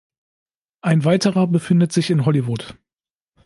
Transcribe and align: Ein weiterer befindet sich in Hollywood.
Ein 0.81 1.05
weiterer 1.05 1.45
befindet 1.45 1.91
sich 1.91 2.09
in 2.09 2.25
Hollywood. 2.25 2.75